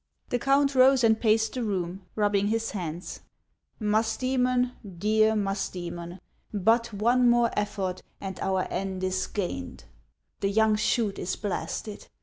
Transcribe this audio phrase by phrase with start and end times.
[0.29, 3.19] The count rose and paced the room, rubbing his hands."
[3.79, 6.19] Musdojmon, dear Musdo?mon,
[6.51, 9.83] but one more effort, and our end is gained.
[10.39, 12.07] The young shoot is blasted.